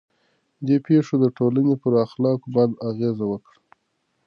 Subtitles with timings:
[0.65, 3.59] دې پېښو د ټولنې پر اخلاقو بده اغېزه وکړه.